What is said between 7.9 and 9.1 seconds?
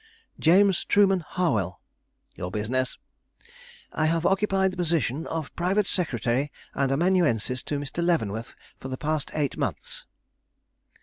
Leavenworth for the